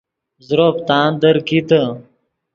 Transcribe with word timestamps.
زروپ 0.47 0.75
تاندیر 0.87 1.37
کیتے 1.47 1.81